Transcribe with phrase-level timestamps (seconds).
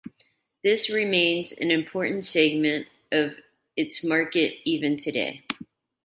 [0.63, 3.37] This remains an important segment of
[3.77, 5.45] its market even today.